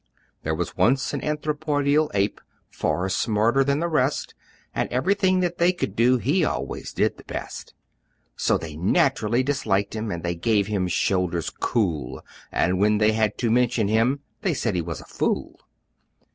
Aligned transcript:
There 0.41 0.55
was 0.55 0.75
once 0.75 1.13
an 1.13 1.21
Anthropoidal 1.21 2.09
Ape, 2.15 2.41
Far 2.71 3.07
smarter 3.07 3.63
than 3.63 3.81
the 3.81 3.87
rest, 3.87 4.33
And 4.73 4.89
everything 4.91 5.41
that 5.41 5.59
they 5.59 5.71
could 5.71 5.95
do 5.95 6.17
He 6.17 6.43
always 6.43 6.91
did 6.91 7.17
the 7.17 7.23
best; 7.25 7.75
So 8.35 8.57
they 8.57 8.75
naturally 8.75 9.43
disliked 9.43 9.95
him, 9.95 10.09
And 10.09 10.23
they 10.23 10.33
gave 10.33 10.65
him 10.65 10.87
shoulders 10.87 11.51
cool, 11.51 12.25
And 12.51 12.79
when 12.79 12.97
they 12.97 13.11
had 13.11 13.37
to 13.37 13.51
mention 13.51 13.89
him 13.89 14.21
They 14.41 14.55
said 14.55 14.73
he 14.73 14.81
was 14.81 15.01
a 15.01 15.05
fool. 15.05 15.55